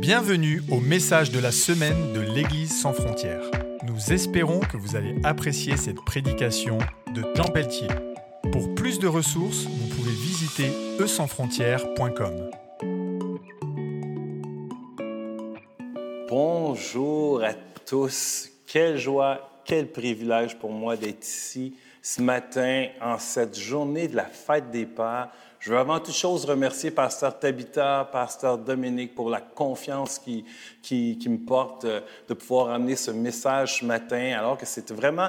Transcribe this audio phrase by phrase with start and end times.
[0.00, 3.42] Bienvenue au message de la semaine de l'Église sans frontières.
[3.86, 6.78] Nous espérons que vous allez apprécier cette prédication
[7.14, 7.88] de Jean Pelletier.
[8.50, 12.50] Pour plus de ressources, vous pouvez visiter eusansfrontières.com.
[16.28, 17.54] Bonjour à
[17.86, 18.50] tous.
[18.66, 24.24] Quelle joie, quel privilège pour moi d'être ici ce matin en cette journée de la
[24.24, 25.28] fête des pères.
[25.60, 30.42] Je veux avant toute chose remercier Pasteur Tabitha, Pasteur Dominique pour la confiance qui,
[30.80, 35.28] qui, me porte euh, de pouvoir amener ce message ce matin, alors que c'est vraiment,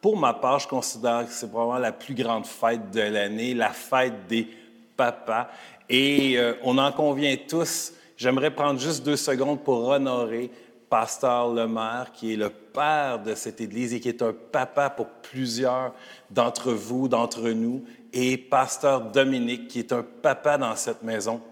[0.00, 3.70] pour ma part, je considère que c'est vraiment la plus grande fête de l'année, la
[3.70, 4.48] fête des
[4.96, 5.46] papas.
[5.88, 7.92] Et euh, on en convient tous.
[8.16, 10.50] J'aimerais prendre juste deux secondes pour honorer
[10.88, 15.06] Pasteur Lemaire, qui est le père de cette Église et qui est un papa pour
[15.06, 15.94] plusieurs
[16.30, 21.42] d'entre vous, d'entre nous, et Pasteur Dominique, qui est un papa dans cette maison,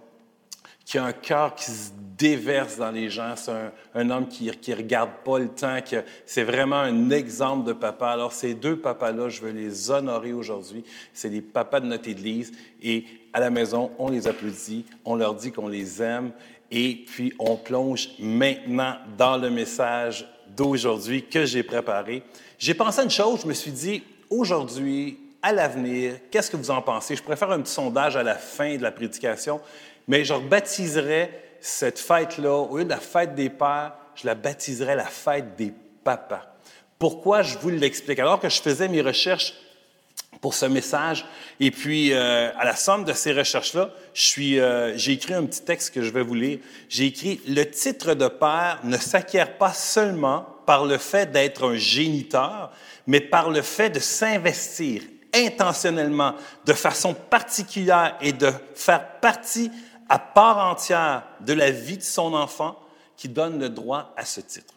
[0.84, 3.34] qui a un cœur qui se déverse dans les gens.
[3.36, 3.52] C'est
[3.94, 5.78] un, homme qui ne regarde pas le temps.
[6.24, 8.08] C'est vraiment un exemple de papa.
[8.08, 10.84] Alors, ces deux papas-là, je veux les honorer aujourd'hui.
[11.12, 12.52] C'est les papas de notre Église.
[12.82, 16.32] Et à la maison, on les applaudit, on leur dit qu'on les aime.
[16.70, 22.22] Et puis, on plonge maintenant dans le message d'aujourd'hui que j'ai préparé.
[22.58, 26.70] J'ai pensé à une chose, je me suis dit, aujourd'hui, à l'avenir, qu'est-ce que vous
[26.70, 27.14] en pensez?
[27.14, 29.60] Je pourrais faire un petit sondage à la fin de la prédication,
[30.08, 34.96] mais je rebaptiserais cette fête-là, au lieu de la fête des pères, je la baptiserais
[34.96, 35.72] la fête des
[36.02, 36.56] papas.
[36.98, 38.18] Pourquoi je vous l'explique?
[38.18, 39.54] Alors que je faisais mes recherches
[40.40, 41.24] pour ce message.
[41.60, 43.90] Et puis, euh, à la somme de ces recherches-là,
[44.38, 46.58] euh, j'ai écrit un petit texte que je vais vous lire.
[46.88, 51.76] J'ai écrit Le titre de père ne s'acquiert pas seulement par le fait d'être un
[51.76, 52.72] géniteur,
[53.06, 55.02] mais par le fait de s'investir
[55.34, 59.70] intentionnellement, de façon particulière et de faire partie
[60.08, 62.78] à part entière de la vie de son enfant
[63.16, 64.75] qui donne le droit à ce titre.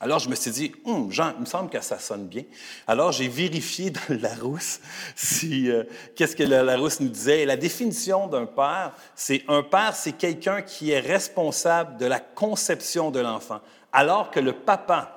[0.00, 2.44] Alors, je me suis dit, hum, Jean, il me semble que ça sonne bien.
[2.86, 4.80] Alors, j'ai vérifié dans Larousse
[5.16, 5.82] si, euh,
[6.14, 7.40] qu'est-ce que Larousse nous disait.
[7.40, 12.20] Et la définition d'un père, c'est un père, c'est quelqu'un qui est responsable de la
[12.20, 13.60] conception de l'enfant,
[13.92, 15.16] alors que le papa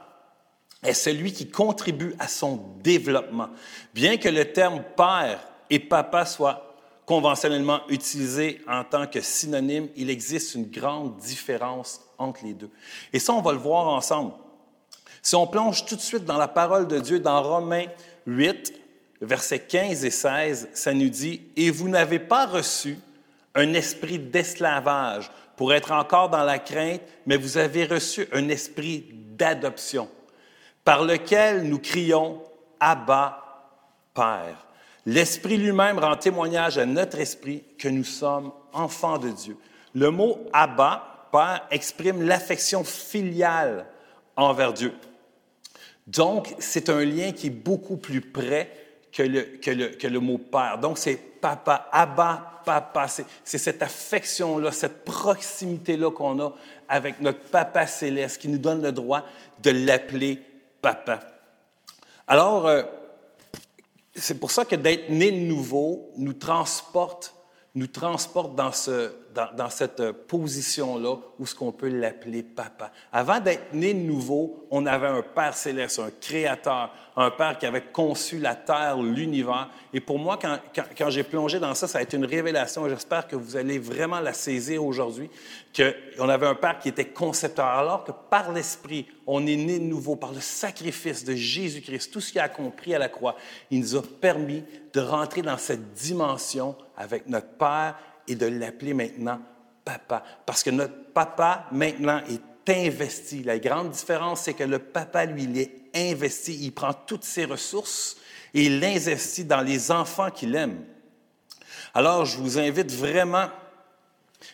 [0.83, 3.49] est celui qui contribue à son développement.
[3.93, 6.75] Bien que le terme père et papa soient
[7.05, 12.69] conventionnellement utilisés en tant que synonyme, il existe une grande différence entre les deux.
[13.13, 14.33] Et ça, on va le voir ensemble.
[15.21, 17.85] Si on plonge tout de suite dans la parole de Dieu, dans Romains
[18.25, 18.73] 8,
[19.21, 22.97] versets 15 et 16, ça nous dit, Et vous n'avez pas reçu
[23.53, 29.05] un esprit d'esclavage pour être encore dans la crainte, mais vous avez reçu un esprit
[29.11, 30.09] d'adoption,
[30.83, 32.41] par lequel nous crions
[32.79, 33.37] Abba,
[34.15, 34.65] Père.
[35.05, 39.57] L'Esprit lui-même rend témoignage à notre esprit que nous sommes enfants de Dieu.
[39.93, 43.85] Le mot Abba, Père, exprime l'affection filiale
[44.35, 44.93] envers Dieu.
[46.07, 48.71] Donc, c'est un lien qui est beaucoup plus près
[49.11, 50.77] que le, que le, que le mot père.
[50.79, 53.07] Donc, c'est papa, Abba, papa.
[53.07, 56.53] C'est cette affection-là, cette proximité-là qu'on a
[56.87, 59.25] avec notre papa céleste qui nous donne le droit
[59.61, 60.39] de l'appeler
[60.81, 61.19] papa.
[62.27, 62.83] Alors, euh,
[64.15, 67.35] c'est pour ça que d'être né de nouveau nous transporte,
[67.75, 72.91] nous transporte dans ce, dans, cette position-là où ce qu'on peut l'appeler papa.
[73.11, 77.65] Avant d'être né de nouveau, on avait un Père céleste, un créateur, un Père qui
[77.65, 79.69] avait conçu la terre, l'univers.
[79.93, 80.57] Et pour moi, quand,
[80.97, 82.87] quand, j'ai plongé dans ça, ça a été une révélation.
[82.89, 85.29] J'espère que vous allez vraiment la saisir aujourd'hui,
[85.75, 89.85] qu'on avait un Père qui était concepteur, alors que par l'Esprit, on est né de
[89.85, 93.35] nouveau, par le sacrifice de Jésus-Christ, tout ce qu'il a accompli à la croix,
[93.69, 94.63] il nous a permis
[94.93, 97.95] de rentrer dans cette dimension avec notre Père
[98.27, 99.39] et de l'appeler maintenant
[99.83, 100.23] papa.
[100.45, 103.43] Parce que notre papa, maintenant, est investi.
[103.43, 106.57] La grande différence, c'est que le papa, lui, il est investi.
[106.61, 108.17] Il prend toutes ses ressources
[108.53, 110.83] et il l'investit dans les enfants qu'il aime.
[111.93, 113.49] Alors, je vous invite vraiment,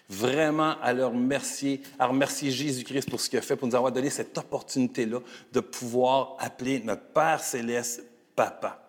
[0.09, 3.91] vraiment à leur remercier, à remercier Jésus-Christ pour ce qu'il a fait, pour nous avoir
[3.91, 5.19] donné cette opportunité-là
[5.51, 8.03] de pouvoir appeler notre Père céleste
[8.35, 8.83] papa.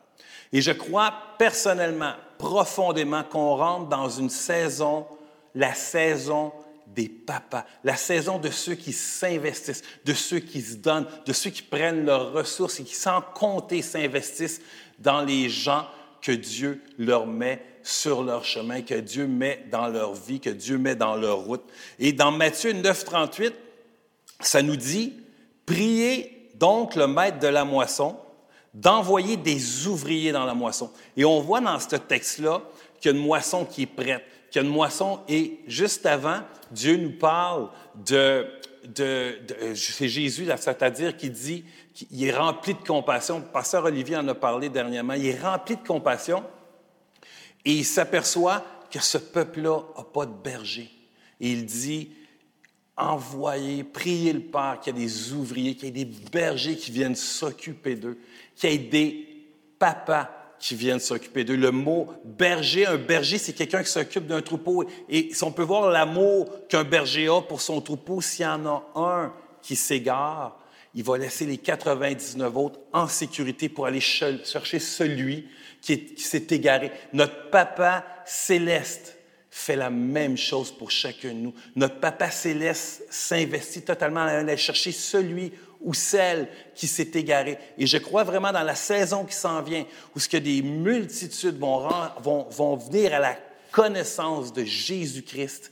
[0.52, 5.06] Et je crois personnellement, profondément, qu'on rentre dans une saison,
[5.54, 6.52] la saison
[6.86, 11.50] des papas, la saison de ceux qui s'investissent, de ceux qui se donnent, de ceux
[11.50, 14.60] qui prennent leurs ressources et qui, sans compter, s'investissent
[14.98, 15.86] dans les gens
[16.22, 20.78] que Dieu leur met sur leur chemin, que Dieu met dans leur vie, que Dieu
[20.78, 21.64] met dans leur route.
[21.98, 23.54] Et dans Matthieu 9, 38,
[24.40, 25.14] ça nous dit,
[25.66, 28.16] priez donc le maître de la moisson
[28.80, 30.90] d'envoyer des ouvriers dans la moisson.
[31.16, 32.62] Et on voit dans ce texte-là
[33.00, 36.06] qu'il y a une moisson qui est prête, qu'il y a une moisson, et juste
[36.06, 36.40] avant,
[36.70, 37.70] Dieu nous parle
[38.06, 38.46] de,
[38.84, 39.38] de,
[39.74, 43.40] c'est Jésus, c'est-à-dire qui dit qu'il est rempli de compassion.
[43.40, 45.14] Pasteur Olivier en a parlé dernièrement.
[45.14, 46.44] Il est rempli de compassion
[47.64, 50.90] et il s'aperçoit que ce peuple-là n'a pas de berger.
[51.40, 52.10] Et il dit,
[52.98, 56.90] envoyez, priez le Père qu'il y ait des ouvriers, qu'il y ait des bergers qui
[56.90, 58.18] viennent s'occuper d'eux,
[58.56, 59.26] qu'il y ait des
[59.78, 61.56] papas qui viennent s'occuper d'eux.
[61.56, 64.84] Le mot berger, un berger, c'est quelqu'un qui s'occupe d'un troupeau.
[65.08, 68.66] Et si on peut voir l'amour qu'un berger a pour son troupeau, s'il y en
[68.66, 70.58] a un qui s'égare,
[70.94, 75.46] il va laisser les 99 autres en sécurité pour aller chercher celui
[75.80, 76.90] qui s'est égaré.
[77.12, 79.17] Notre Papa céleste
[79.58, 81.54] fait la même chose pour chacun de nous.
[81.74, 87.58] Notre Papa céleste s'investit totalement à aller chercher celui ou celle qui s'est égaré.
[87.76, 89.84] Et je crois vraiment dans la saison qui s'en vient,
[90.14, 91.88] où ce que des multitudes vont,
[92.22, 93.36] vont, vont venir à la
[93.72, 95.70] connaissance de Jésus-Christ.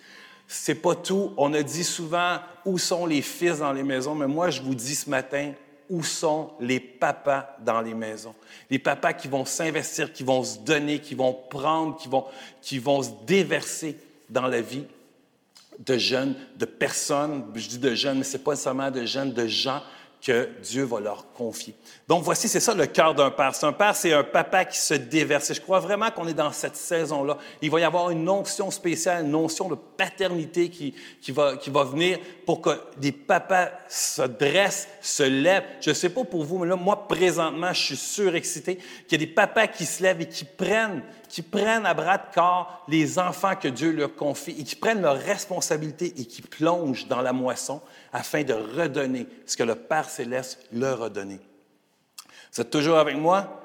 [0.48, 1.32] C'est pas tout.
[1.36, 4.74] On a dit souvent où sont les fils dans les maisons, mais moi je vous
[4.74, 5.52] dis ce matin
[5.88, 8.34] où sont les papas dans les maisons.
[8.70, 12.24] Les papas qui vont s'investir, qui vont se donner, qui vont prendre, qui vont,
[12.60, 13.98] qui vont se déverser
[14.28, 14.84] dans la vie
[15.78, 19.32] de jeunes, de personnes, je dis de jeunes, mais ce n'est pas seulement de jeunes,
[19.32, 19.82] de gens
[20.26, 21.72] que Dieu va leur confier.
[22.08, 23.54] Donc voici, c'est ça le cœur d'un père.
[23.54, 25.50] C'est un père, c'est un papa qui se déverse.
[25.50, 27.38] Et je crois vraiment qu'on est dans cette saison-là.
[27.62, 31.70] Il va y avoir une notion spéciale, une notion de paternité qui, qui, va, qui
[31.70, 35.62] va venir pour que des papas se dressent, se lèvent.
[35.80, 39.22] Je ne sais pas pour vous, mais là, moi, présentement, je suis surexcité qu'il y
[39.22, 42.84] a des papas qui se lèvent et qui prennent, qui prennent à bras de corps
[42.88, 47.22] les enfants que Dieu leur confie et qui prennent leurs responsabilités et qui plongent dans
[47.22, 47.80] la moisson
[48.12, 51.38] afin de redonner ce que le Père céleste leur a donné.
[52.52, 53.62] Vous êtes toujours avec moi?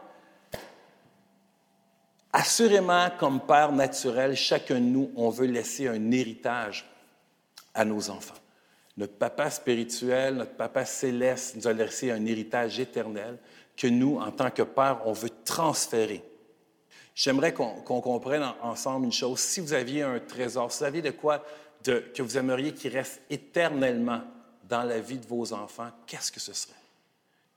[2.34, 6.90] Assurément, comme Père naturel, chacun de nous, on veut laisser un héritage
[7.74, 8.36] à nos enfants.
[8.98, 13.38] Notre Papa spirituel, notre Papa céleste nous a laissé un héritage éternel
[13.76, 16.24] que nous, en tant que Père, on veut transférer.
[17.16, 19.40] J'aimerais qu'on comprenne ensemble une chose.
[19.40, 21.44] Si vous aviez un trésor, si vous aviez de quoi
[21.84, 24.22] que vous aimeriez qu'il reste éternellement
[24.72, 26.74] dans la vie de vos enfants, qu'est-ce que ce serait?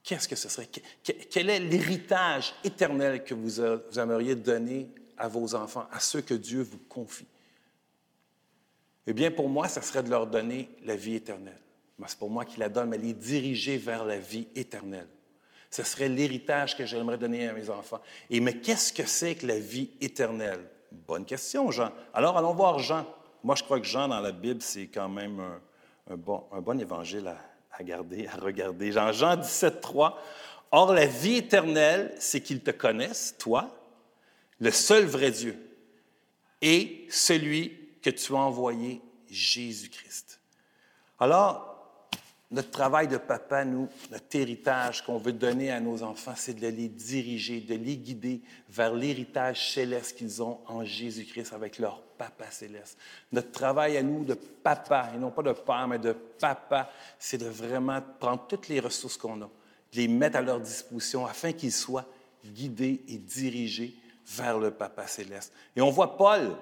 [0.03, 0.69] Qu'est-ce que ce serait?
[1.31, 6.63] Quel est l'héritage éternel que vous, aimeriez donner à vos enfants, à ceux que Dieu
[6.63, 7.29] vous confie?
[9.07, 11.61] Eh bien, pour moi, ce serait de leur donner la vie éternelle.
[12.05, 15.07] C'est pour moi qui la donne, mais les diriger vers la vie éternelle.
[15.71, 18.01] Ce serait l'héritage que j'aimerais donner à mes enfants.
[18.29, 20.69] Et mais qu'est-ce que c'est que la vie éternelle?
[20.91, 21.93] Bonne question, Jean.
[22.13, 23.07] Alors, allons voir Jean.
[23.45, 25.61] Moi, je crois que Jean, dans la Bible, c'est quand même un,
[26.09, 27.35] un bon, un bon évangile
[27.73, 28.93] à, garder, à regarder.
[28.93, 30.21] Jean, Jean 17, 3.
[30.71, 33.71] Or, la vie éternelle, c'est qu'ils te connaissent, toi,
[34.61, 35.57] le seul vrai Dieu,
[36.63, 40.41] et celui que tu as envoyé, Jésus-Christ.
[41.19, 41.74] Alors,
[42.55, 46.69] notre travail de papa, nous, notre héritage qu'on veut donner à nos enfants, c'est de
[46.69, 48.41] les diriger, de les guider
[48.71, 52.97] vers l'héritage céleste qu'ils ont en Jésus-Christ avec leur Papa céleste.
[53.33, 57.39] Notre travail à nous de papa, et non pas de père, mais de papa, c'est
[57.39, 61.53] de vraiment prendre toutes les ressources qu'on a, de les mettre à leur disposition afin
[61.53, 62.07] qu'ils soient
[62.45, 63.95] guidés et dirigés
[64.27, 65.53] vers le Papa céleste.
[65.75, 66.53] Et on voit Paul.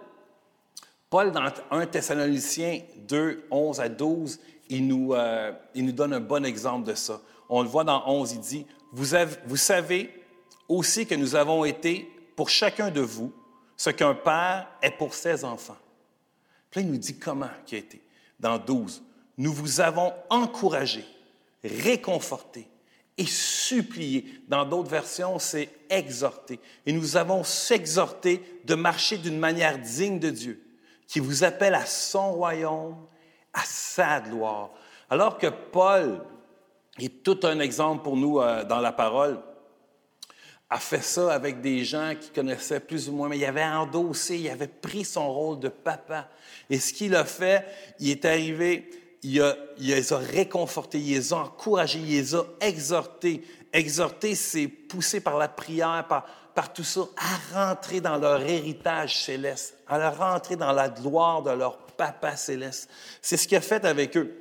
[1.10, 4.40] Paul, dans 1 Thessaloniciens 2, 11 à 12,
[4.72, 7.20] il nous, euh, il nous donne un bon exemple de ça.
[7.48, 10.10] On le voit dans 11, il dit, vous, avez, vous savez
[10.66, 13.32] aussi que nous avons été, pour chacun de vous,
[13.76, 15.76] ce qu'un père est pour ses enfants.
[16.70, 18.00] Puis il nous dit comment qui a été.
[18.40, 19.02] Dans 12,
[19.36, 21.04] nous vous avons encouragé,
[21.62, 22.66] réconforté
[23.18, 24.40] et supplié.
[24.48, 26.60] Dans d'autres versions, c'est exhorté.
[26.86, 30.64] Et nous avons s'exhorté de marcher d'une manière digne de Dieu,
[31.06, 32.96] qui vous appelle à son royaume,
[33.52, 34.70] à sa gloire.
[35.10, 36.20] Alors que Paul
[36.98, 39.40] est tout un exemple pour nous euh, dans la parole,
[40.72, 44.38] a fait ça avec des gens qui connaissaient plus ou moins, mais il avait endossé,
[44.38, 46.28] il avait pris son rôle de papa.
[46.70, 47.66] Et ce qu'il a fait,
[48.00, 48.88] il est arrivé,
[49.22, 53.44] il, a, il les a réconfortés, il les a encouragés, il les a exhortés.
[53.70, 59.24] Exhorter, c'est pousser par la prière, par, par tout ça, à rentrer dans leur héritage
[59.24, 62.90] céleste, à rentrer dans la gloire de leur papa céleste.
[63.20, 64.34] C'est ce qu'il a fait avec eux.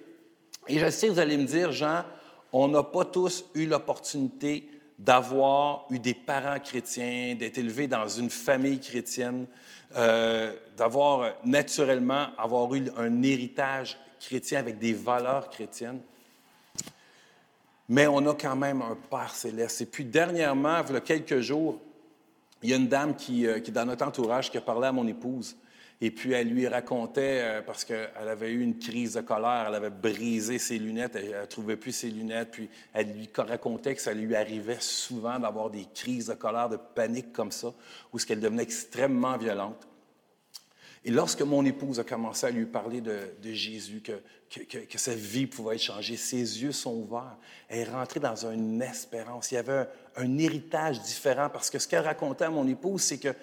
[0.67, 2.03] Et je sais, vous allez me dire, Jean,
[2.51, 8.31] on n'a pas tous eu l'opportunité d'avoir eu des parents chrétiens, d'être élevé dans une
[8.31, 9.45] famille chrétienne,
[9.95, 16.01] euh, d'avoir naturellement avoir eu un héritage chrétien avec des valeurs chrétiennes.
[17.89, 19.81] mais on a quand même un Père céleste.
[19.81, 21.79] Et puis dernièrement, il y a quelques jours,
[22.63, 25.05] il y a une dame qui, euh, dans notre entourage qui a parlé à mon
[25.05, 25.57] épouse.
[26.03, 29.75] Et puis, elle lui racontait, euh, parce qu'elle avait eu une crise de colère, elle
[29.75, 34.01] avait brisé ses lunettes, elle ne trouvait plus ses lunettes, puis elle lui racontait que
[34.01, 37.71] ça lui arrivait souvent d'avoir des crises de colère, de panique comme ça,
[38.11, 39.87] où ce qu'elle devenait extrêmement violente.
[41.05, 45.47] Et lorsque mon épouse a commencé à lui parler de, Jésus, que, que, sa vie
[45.47, 47.37] pouvait être changée, ses yeux sont ouverts.
[47.69, 49.51] Elle est rentrée dans une espérance.
[49.51, 53.17] Il y avait un héritage différent parce que ce qu'elle racontait à mon épouse, c'est
[53.17, 53.33] que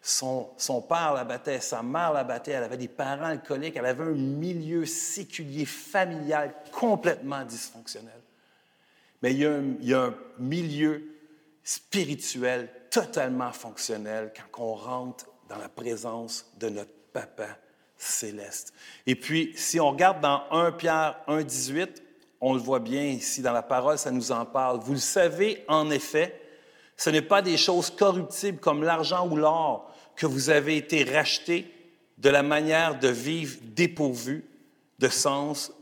[0.00, 4.04] son, père la battait, sa mère la battait, elle avait des parents alcooliques, elle avait
[4.04, 8.20] un milieu séculier, familial complètement dysfonctionnel.
[9.22, 9.38] Mais il
[9.82, 11.02] y, a un, milieu
[11.64, 17.58] spirituel totalement fonctionnel quand on rentre dans la présence de notre Papa
[17.96, 18.72] céleste.
[19.06, 22.02] Et puis, si on regarde dans 1 Pierre 1, 18,
[22.40, 24.78] on le voit bien ici dans la parole, ça nous en parle.
[24.78, 26.40] Vous le savez, en effet,
[26.98, 31.72] ce n'est pas des choses corruptibles comme l'argent ou l'or que vous avez été rachetés
[32.18, 34.44] de la manière de vivre dépourvue
[34.98, 35.72] de sens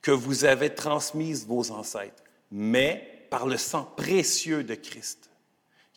[0.00, 5.28] que vous avez transmise vos ancêtres, mais par le sang précieux de Christ,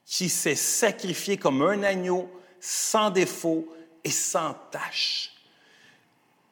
[0.06, 2.30] qui s'est sacrifié comme un agneau
[2.60, 3.68] sans défaut
[4.04, 5.34] et sans tache.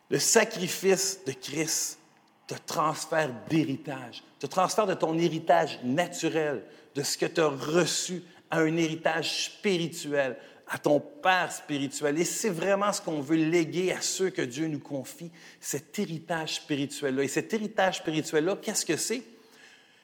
[0.10, 1.98] Le sacrifice de Christ
[2.46, 6.64] te transfère d'héritage, te transfère de ton héritage naturel,
[6.96, 12.20] de ce que tu as reçu à un héritage spirituel, à ton Père spirituel.
[12.20, 16.56] Et c'est vraiment ce qu'on veut léguer à ceux que Dieu nous confie, cet héritage
[16.56, 17.24] spirituel-là.
[17.24, 19.24] Et cet héritage spirituel-là, qu'est-ce que c'est?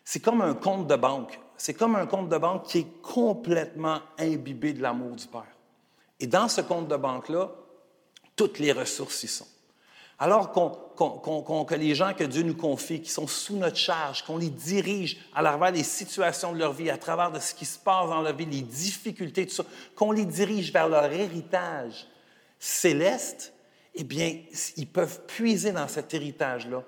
[0.04, 1.40] C'est comme un compte de banque.
[1.58, 5.56] C'est comme un compte de banque qui est complètement imbibé de l'amour du Père.
[6.20, 7.52] Et dans ce compte de banque-là,
[8.36, 9.48] toutes les ressources y sont.
[10.20, 14.50] Alors que les gens que Dieu nous confie, qui sont sous notre charge, qu'on les
[14.50, 18.10] dirige à travers les situations de leur vie, à travers de ce qui se passe
[18.10, 19.64] dans leur vie, les difficultés, tout ça,
[19.96, 22.06] qu'on les dirige vers leur héritage
[22.60, 23.54] céleste,
[23.96, 24.42] eh bien,
[24.76, 26.84] ils peuvent puiser dans cet héritage-là.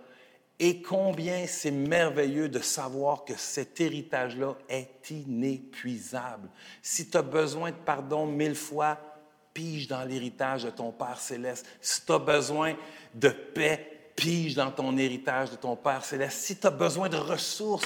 [0.60, 6.50] Et combien c'est merveilleux de savoir que cet héritage-là est inépuisable.
[6.84, 9.00] Si tu as besoin de pardon mille fois,
[9.53, 11.65] pige dans l'héritage de ton Père céleste.
[11.81, 12.75] Si tu as besoin
[13.13, 16.38] de paix, pige dans ton héritage de ton Père céleste.
[16.39, 17.86] Si tu as besoin de ressources,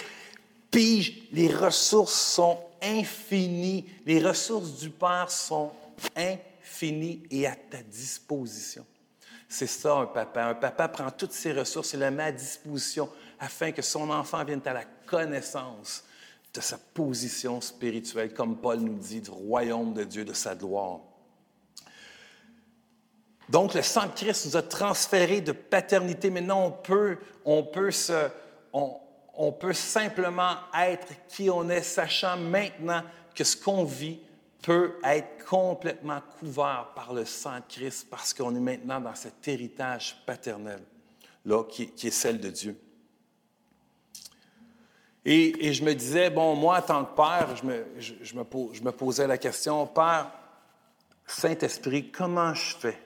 [0.71, 1.23] pige.
[1.31, 3.85] Les ressources sont infinies.
[4.05, 5.71] Les ressources du Père sont
[6.15, 8.85] infinies et à ta disposition.
[9.47, 10.45] C'est ça un papa.
[10.45, 14.43] Un papa prend toutes ses ressources et les met à disposition afin que son enfant
[14.43, 16.03] vienne à la connaissance
[16.53, 21.01] de sa position spirituelle, comme Paul nous dit, du royaume de Dieu, de sa gloire.
[23.49, 26.29] Donc, le sang de Christ nous a transféré de paternité.
[26.29, 26.79] Maintenant,
[27.45, 27.67] on
[29.37, 33.03] on, peut simplement être qui on est, sachant maintenant
[33.35, 34.19] que ce qu'on vit
[34.61, 39.47] peut être complètement couvert par le sang de Christ parce qu'on est maintenant dans cet
[39.47, 40.81] héritage paternel,
[41.45, 42.79] là, qui, est celle de Dieu.
[45.23, 49.27] Et, je me disais, bon, moi, en tant que père, je me, je me posais
[49.27, 50.31] la question, Père,
[51.27, 53.04] Saint-Esprit, comment je fais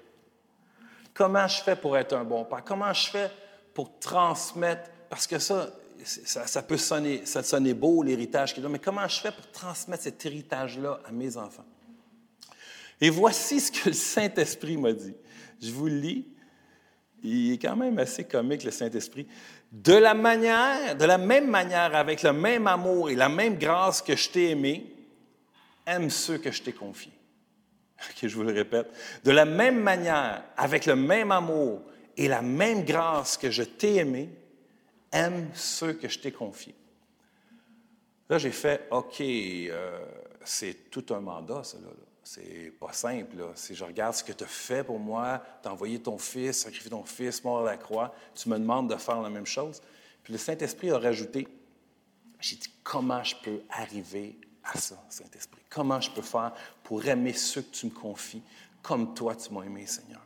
[1.20, 2.64] Comment je fais pour être un bon père?
[2.64, 3.30] Comment je fais
[3.74, 4.90] pour transmettre?
[5.10, 5.70] Parce que ça,
[6.06, 7.42] ça, peut sonner, ça
[7.74, 11.66] beau, l'héritage qu'il a, mais comment je fais pour transmettre cet héritage-là à mes enfants?
[13.02, 15.14] Et voici ce que le Saint-Esprit m'a dit.
[15.62, 16.26] Je vous le lis.
[17.22, 19.28] Il est quand même assez comique, le Saint-Esprit.
[19.74, 24.02] De la manière, de la même manière, avec le même amour et la même grâce
[24.02, 24.96] que je t'ai aimé,
[25.86, 27.19] aime ceux que je t'ai confiés.
[28.10, 28.88] OK, je vous le répète.
[29.24, 31.82] De la même manière, avec le même amour
[32.18, 34.30] et la même grâce que je t'ai aimé,
[35.12, 36.76] aime ceux que je t'ai confiés.
[38.30, 40.06] Là, j'ai fait, OK, euh,
[40.44, 41.90] c'est tout un mandat, ça, là.
[42.32, 43.38] C'est pas simple.
[43.38, 43.52] Là.
[43.56, 46.92] Si je regarde ce que tu as fait pour moi, t'as envoyé ton fils, sacrifié
[46.92, 49.82] ton fils, mort à la croix, tu me demandes de faire la même chose.
[50.22, 51.48] Puis le Saint-Esprit a rajouté,
[52.40, 54.38] j'ai dit, comment je peux arriver
[54.74, 55.62] à ça, Saint-Esprit?
[55.70, 58.44] Comment je peux faire pour aimer ceux que tu me confies
[58.82, 60.26] comme toi tu m'as aimé, Seigneur?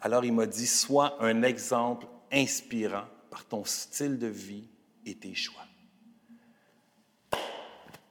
[0.00, 4.68] Alors il m'a dit, sois un exemple inspirant par ton style de vie
[5.04, 5.64] et tes choix.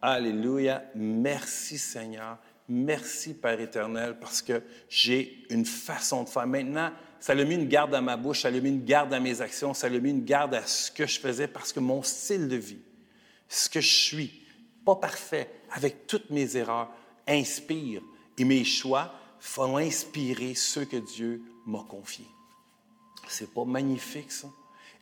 [0.02, 0.84] Alléluia.
[0.94, 2.38] Merci Seigneur.
[2.68, 6.48] Merci Père éternel parce que j'ai une façon de faire.
[6.48, 9.20] Maintenant, ça a mis une garde à ma bouche, ça a mis une garde à
[9.20, 12.04] mes actions, ça a mis une garde à ce que je faisais parce que mon
[12.04, 12.82] style de vie,
[13.50, 14.45] ce que je suis,
[14.86, 16.90] pas parfait, avec toutes mes erreurs,
[17.28, 18.02] inspire.
[18.38, 22.28] Et mes choix font inspirer ceux que Dieu m'a confiés.
[23.28, 24.48] C'est pas magnifique, ça?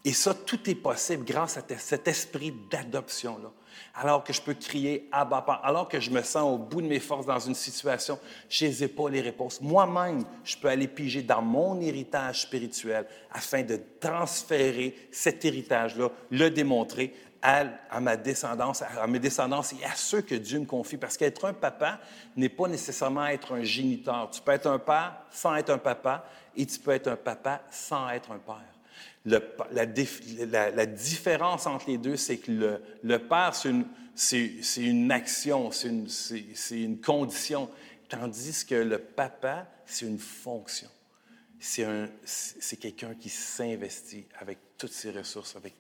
[0.06, 3.52] Et ça, tout est possible grâce à cet esprit d'adoption-là.
[3.96, 7.00] Alors que je peux crier Abba, alors que je me sens au bout de mes
[7.00, 9.62] forces dans une situation, je n'ai pas les réponses.
[9.62, 16.50] Moi-même, je peux aller piger dans mon héritage spirituel afin de transférer cet héritage-là, le
[16.50, 20.98] démontrer à, ma descendance, à mes descendants et à ceux que Dieu me confie.
[20.98, 22.00] Parce qu'être un papa
[22.36, 24.32] n'est pas nécessairement être un géniteur.
[24.32, 27.62] Tu peux être un père sans être un papa et tu peux être un papa
[27.70, 28.74] sans être un père
[29.26, 33.70] la, différence entre les deux, c'est que le, le père, c'est
[34.78, 36.08] une, action, c'est une,
[36.72, 37.70] une, condition,
[38.10, 40.90] tandis que le papa, c'est une fonction.
[41.60, 45.74] C'est quelqu'un qui s'investit avec toutes ses ressources, avec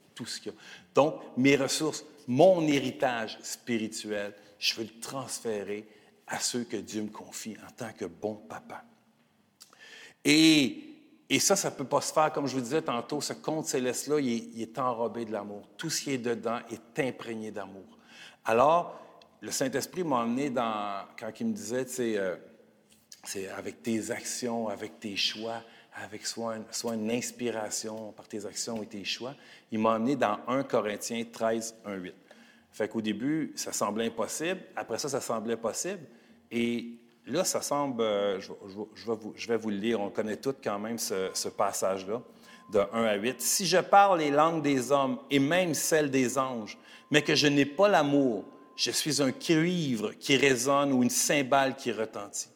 [0.93, 5.87] Donc, mes ressources, mon héritage spirituel, je veux le transférer
[6.27, 8.83] à ceux que Dieu me confie en tant que bon papa.
[10.23, 10.93] Et
[11.39, 14.19] ça, ça ne peut pas se faire, comme je vous disais tantôt, ce conte céleste-là,
[14.19, 15.67] il, est enrobé de l'amour.
[15.77, 17.97] Tout ce qui est dedans est imprégné d'amour.
[18.45, 18.99] Alors,
[19.41, 22.35] le Saint-Esprit m'a emmené dans, quand il me disait, tu euh,
[23.23, 25.61] c'est avec tes actions, avec tes choix,
[25.95, 29.35] avec soit, soit, une inspiration par tes actions et tes choix,
[29.71, 32.13] il m'a emmené dans 1 Corinthiens 13, 1, 8.
[32.71, 34.61] Fait qu'au début, ça semblait impossible.
[34.75, 36.01] Après ça, ça semblait possible.
[36.51, 40.97] Et Là, ça semble, euh, je, vais vous, le lire, on connaît tous quand même
[40.97, 42.21] ce, passage-là,
[42.71, 43.41] de 1 à 8.
[43.41, 46.77] Si je parle les langues des hommes et même celles des anges,
[47.09, 48.43] mais que je n'ai pas l'amour,
[48.75, 52.49] je suis un cuivre qui résonne ou une cymbale qui retentit.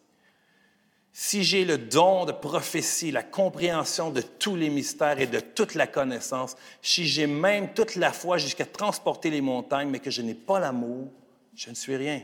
[1.20, 5.74] Si j'ai le don de prophétie, la compréhension de tous les mystères et de toute
[5.74, 10.22] la connaissance, si j'ai même toute la foi jusqu'à transporter les montagnes, mais que je
[10.22, 11.12] n'ai pas l'amour,
[11.56, 12.22] je ne suis rien.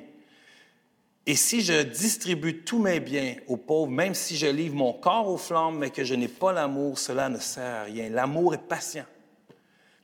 [1.25, 5.27] Et si je distribue tous mes biens aux pauvres, même si je livre mon corps
[5.27, 8.09] aux flammes, mais que je n'ai pas l'amour, cela ne sert à rien.
[8.09, 9.05] L'amour est patient.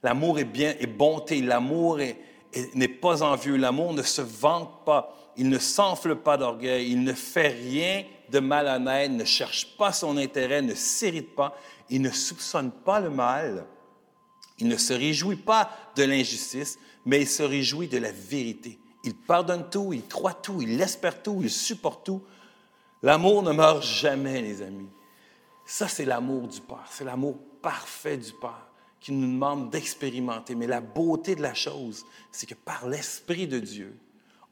[0.01, 1.41] L'amour est bien et bonté.
[1.41, 1.99] L'amour
[2.73, 3.55] n'est pas envieux.
[3.55, 5.15] L'amour ne se vante pas.
[5.37, 6.89] Il ne s'enfle pas d'orgueil.
[6.89, 11.55] Il ne fait rien de malhonnête, ne cherche pas son intérêt, ne s'irrite pas.
[11.89, 13.65] Il ne soupçonne pas le mal.
[14.59, 18.79] Il ne se réjouit pas de l'injustice, mais il se réjouit de la vérité.
[19.03, 22.21] Il pardonne tout, il croit tout, il espère tout, il supporte tout.
[23.01, 24.89] L'amour ne meurt jamais, les amis.
[25.65, 26.85] Ça, c'est l'amour du Père.
[26.89, 28.67] C'est l'amour parfait du Père
[28.99, 30.55] qui nous demande d'expérimenter.
[30.55, 33.97] Mais la beauté de la chose, c'est que par l'Esprit de Dieu,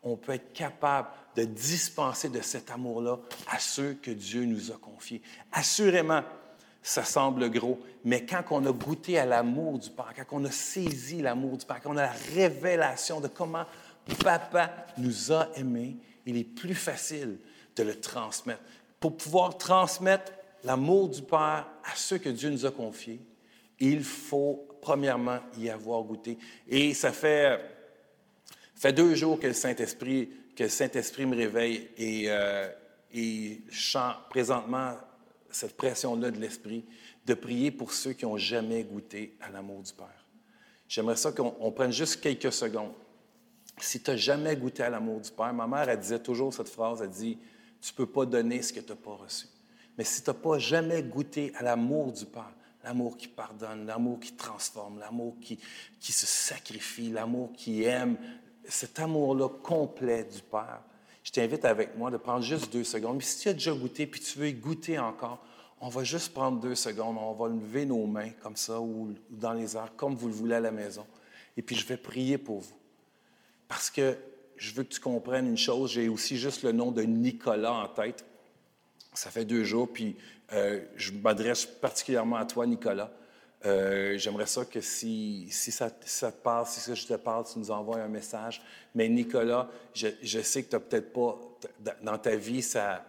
[0.03, 4.77] on peut être capable de dispenser de cet amour-là à ceux que Dieu nous a
[4.77, 5.21] confiés.
[5.51, 6.23] Assurément,
[6.81, 10.51] ça semble gros, mais quand on a goûté à l'amour du Père, quand on a
[10.51, 13.65] saisi l'amour du Père, quand on a la révélation de comment
[14.23, 17.37] Papa nous a aimés, il est plus facile
[17.75, 18.63] de le transmettre.
[18.99, 20.31] Pour pouvoir transmettre
[20.63, 23.21] l'amour du Père à ceux que Dieu nous a confiés,
[23.79, 26.39] il faut premièrement y avoir goûté.
[26.67, 27.59] Et ça fait,
[28.77, 30.29] fait deux jours que le Saint-Esprit,
[30.67, 32.69] Saint-Esprit me réveille et, euh,
[34.29, 34.95] présentement
[35.49, 36.85] cette pression-là de l'Esprit
[37.25, 40.25] de prier pour ceux qui n'ont jamais goûté à l'amour du Père.
[40.87, 42.93] J'aimerais ça qu'on prenne juste quelques secondes
[43.79, 46.69] si tu n'as jamais goûté à l'amour du Père, ma mère, elle disait toujours cette
[46.69, 47.37] phrase, elle dit,
[47.81, 49.47] tu ne peux pas donner ce que tu n'as pas reçu.
[49.97, 54.19] Mais si tu n'as pas jamais goûté à l'amour du Père, l'amour qui pardonne, l'amour
[54.19, 55.59] qui transforme, l'amour qui,
[55.99, 58.17] qui se sacrifie, l'amour qui aime,
[58.67, 60.81] cet amour-là complet du Père,
[61.23, 63.17] je t'invite avec moi de prendre juste deux secondes.
[63.17, 65.43] Mais si tu as déjà goûté puis tu veux goûter encore,
[65.79, 69.53] on va juste prendre deux secondes, on va lever nos mains comme ça ou dans
[69.53, 71.05] les airs, comme vous le voulez à la maison.
[71.55, 72.77] Et puis je vais prier pour vous.
[73.67, 74.17] Parce que
[74.55, 77.87] je veux que tu comprennes une chose, j'ai aussi juste le nom de Nicolas en
[77.87, 78.25] tête.
[79.13, 80.15] Ça fait deux jours, puis
[80.53, 83.11] euh, je m'adresse particulièrement à toi, Nicolas.
[83.65, 87.97] Euh, j'aimerais ça que si, ça, te parle, si je te parle, tu nous envoies
[87.97, 88.61] un message.
[88.93, 91.39] Mais Nicolas, je, je sais que tu n'as peut-être pas,
[92.01, 93.03] dans ta vie, ça,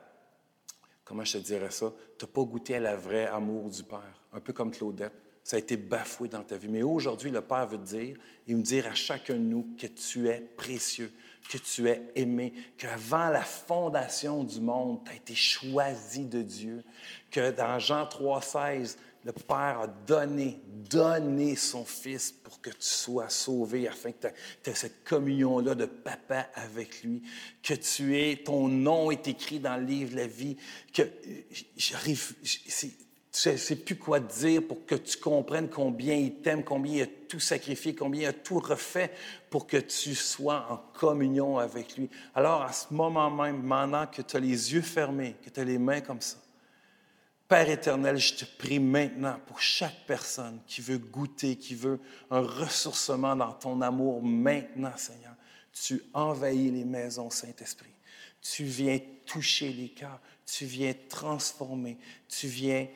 [1.05, 4.23] comment je te dirais ça, tu n'as pas goûté à la vraie amour du Père,
[4.33, 5.13] un peu comme Claudette
[5.49, 6.69] ça a été bafoué dans ta vie.
[6.69, 9.87] Mais aujourd'hui, le Père veut te dire et me dire à chacun de nous que
[9.87, 11.11] tu es précieux,
[11.49, 16.85] que tu es aimé, qu'avant la fondation du monde, tu as été choisi de Dieu,
[17.31, 23.29] que dans Jean 3,16, le Père a donné, donné son Fils pour que tu sois
[23.29, 24.29] sauvé, afin que
[24.63, 27.23] tu aies cette communion-là de papa avec lui,
[27.63, 30.57] que tu es, ton nom est écrit dans le livre de la vie,
[30.93, 31.03] que
[31.77, 32.35] j'arrive,
[33.31, 37.03] tu ne sais plus quoi dire pour que tu comprennes combien il t'aime, combien il
[37.03, 39.13] a tout sacrifié, combien il a tout refait
[39.51, 42.09] pour que tu sois en communion avec lui.
[42.35, 45.65] Alors, à ce moment même, maintenant que tu as les yeux fermés, que tu as
[45.65, 46.39] les mains comme ça,
[47.49, 51.99] Père éternel, je te prie maintenant pour chaque personne qui veut goûter, qui veut
[52.31, 55.35] un ressourcement dans ton amour maintenant, Seigneur.
[55.73, 57.89] Tu envahis les maisons, Saint-Esprit.
[58.43, 60.21] Tu viens toucher les cœurs.
[60.45, 61.97] Tu viens transformer.
[62.29, 62.87] Tu viens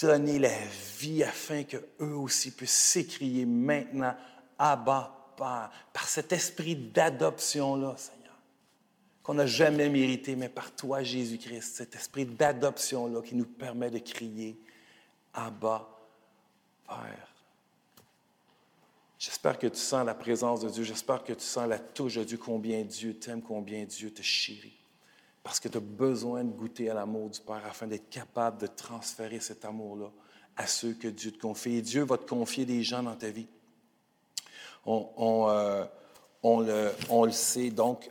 [0.00, 0.58] donner la
[0.98, 4.16] vie afin qu'eux aussi puissent s'écrier maintenant,
[4.58, 8.25] Abba, Père, par cet esprit d'adoption-là, Seigneur
[9.26, 13.98] qu'on n'a jamais mérité, mais par toi, Jésus-Christ, cet esprit d'adoption-là qui nous permet de
[13.98, 14.56] crier
[15.34, 15.88] Abba,
[16.86, 17.34] Père.
[19.18, 20.84] J'espère que tu sens la présence de Dieu.
[20.84, 24.78] J'espère que tu sens la touche de Dieu, combien Dieu t'aime, combien Dieu te chérit.
[25.42, 28.68] Parce que tu as besoin de goûter à l'amour du Père afin d'être capable de
[28.68, 30.12] transférer cet amour-là
[30.56, 31.74] à ceux que Dieu te confie.
[31.74, 33.48] Et Dieu va te confier des gens dans ta vie.
[34.84, 35.84] On, euh,
[36.44, 37.70] le, on le sait.
[37.70, 38.08] Donc,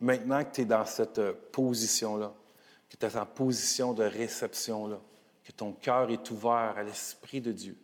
[0.00, 2.34] Maintenant que tu es dans cette euh, position-là,
[2.88, 5.00] que tu es en position de réception-là,
[5.44, 7.76] que ton cœur est ouvert à l'Esprit de Dieu,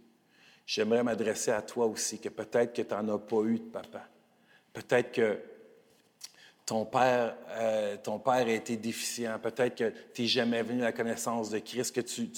[0.67, 4.09] j'aimerais m'adresser à toi aussi, que peut-être que tu n'en as pas eu de papa.
[4.73, 5.39] Peut-être que
[6.73, 9.39] ton père, euh, ton père a été déficient.
[9.43, 12.31] Peut-être que tu n'es jamais venu à la connaissance de Christ, que tu,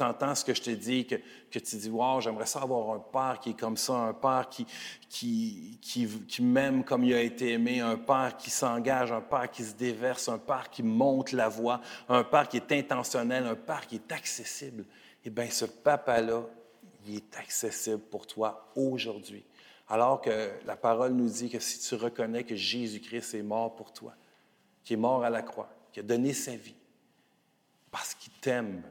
[0.00, 1.16] entends ce que je te dis, que,
[1.50, 4.68] tu dis Wow, j'aimerais ça avoir un père qui est comme ça, un père qui,
[5.08, 9.50] qui, qui, qui m'aime comme il a été aimé, un père qui s'engage, un père
[9.50, 13.56] qui se déverse, un père qui monte la voix, un père qui est intentionnel, un
[13.56, 14.84] père qui est accessible.
[15.24, 16.44] Eh bien, ce papa-là,
[17.04, 19.44] il est accessible pour toi aujourd'hui.
[19.92, 23.92] Alors que la parole nous dit que si tu reconnais que Jésus-Christ est mort pour
[23.92, 24.14] toi,
[24.82, 26.74] qu'il est mort à la croix, qu'il a donné sa vie,
[27.90, 28.82] parce qu'il t'aime,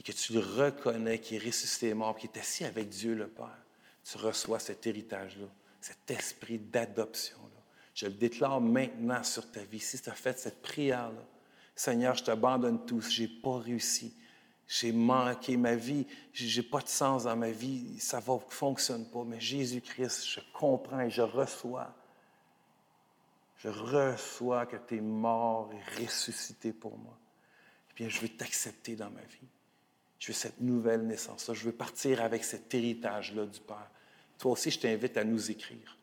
[0.00, 3.28] et que tu le reconnais qu'il est ressuscité mort, qu'il est assis avec Dieu le
[3.28, 3.58] Père,
[4.02, 5.48] tu reçois cet héritage-là,
[5.82, 7.62] cet esprit d'adoption-là.
[7.92, 9.78] Je le déclare maintenant sur ta vie.
[9.78, 11.22] Si tu as fait cette prière-là,
[11.76, 14.14] Seigneur, je t'abandonne tout, je n'ai pas réussi,
[14.68, 19.24] j'ai manqué ma vie, j'ai pas de sens dans ma vie, ça ne fonctionne pas.
[19.24, 21.94] Mais Jésus-Christ, je comprends et je reçois.
[23.56, 27.18] Je reçois que tu es mort et ressuscité pour moi.
[27.90, 29.48] Eh bien, je veux t'accepter dans ma vie.
[30.18, 31.54] Je veux cette nouvelle naissance-là.
[31.54, 33.90] Je veux partir avec cet héritage-là du Père.
[34.38, 35.96] Toi aussi, je t'invite à nous écrire.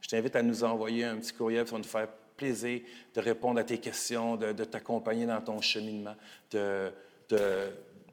[0.00, 2.80] Je t'invite à nous envoyer un petit courriel, ça va nous faire plaisir
[3.14, 6.16] de répondre à tes questions, de, t'accompagner dans ton cheminement,
[6.50, 6.90] de,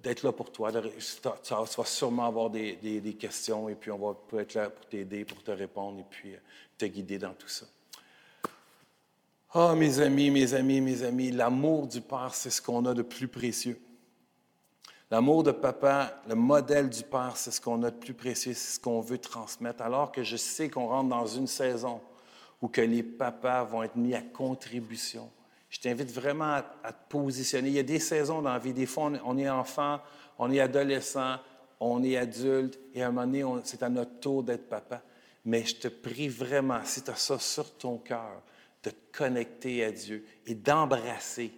[0.03, 0.71] d'être là pour toi.
[0.71, 5.43] Tu vas sûrement avoir des, questions et puis on va être là pour t'aider, pour
[5.43, 6.39] te répondre et puis euh,
[6.77, 7.65] te guider dans tout ça.
[9.53, 13.01] Ah, mes amis, mes amis, mes amis, l'amour du Père, c'est ce qu'on a de
[13.01, 13.79] plus précieux.
[15.09, 18.75] L'amour de papa, le modèle du Père, c'est ce qu'on a de plus précieux, c'est
[18.75, 19.81] ce qu'on veut transmettre.
[19.81, 22.01] Alors que je sais qu'on rentre dans une saison
[22.61, 25.29] où que les papas vont être mis à contribution
[25.77, 27.67] je t'invite vraiment à, te positionner.
[27.67, 28.73] Il y a des saisons dans la vie.
[28.73, 29.99] Des fois, on, est enfant,
[30.39, 31.35] on est adolescent,
[31.79, 35.03] on est adulte, et à un moment donné, c'est à notre tour d'être papa.
[35.45, 38.41] Mais je te prie vraiment, si tu as ça sur ton cœur,
[38.81, 41.53] de te connecter à Dieu et d'embrasser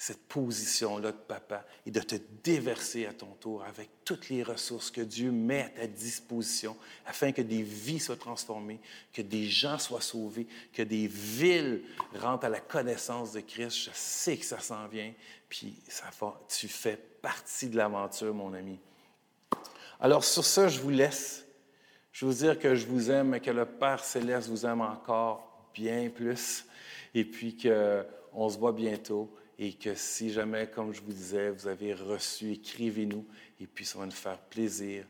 [0.00, 4.90] cette position-là de papa et de te déverser à ton tour avec toutes les ressources
[4.90, 8.80] que Dieu met à ta disposition afin que des vies soient transformées,
[9.12, 11.82] que des gens soient sauvés, que des villes
[12.14, 13.76] rentrent à la connaissance de Christ.
[13.76, 15.12] Je sais que ça s'en vient,
[15.50, 16.06] puis ça
[16.48, 18.78] tu fais partie de l'aventure, mon ami.
[20.00, 21.44] Alors sur ça, je vous laisse.
[22.10, 24.80] Je veux vous dire que je vous aime et que le Père céleste vous aime
[24.80, 26.64] encore bien plus
[27.14, 31.68] et puis qu'on se voit bientôt et que si jamais, comme je vous disais, vous
[31.68, 33.26] avez reçu, écrivez-nous
[33.60, 35.04] et puis ça nous faire plaisir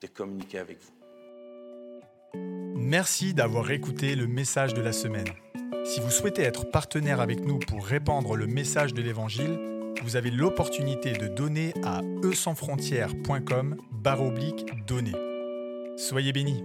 [0.00, 2.40] de communiquer avec vous.
[2.74, 5.28] Merci d'avoir écouté le message de la semaine.
[5.84, 9.58] Si vous souhaitez être partenaire avec nous pour répandre le message de l'Évangile,
[10.02, 13.76] vous avez l'opportunité de donner à eusansfrontières.com
[14.18, 15.12] oblique donner.
[15.96, 16.64] Soyez bénis.